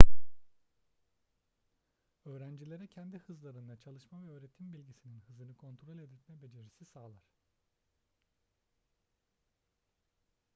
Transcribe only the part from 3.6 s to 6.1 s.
çalışma ve öğretim bilgisinin hızını kontrol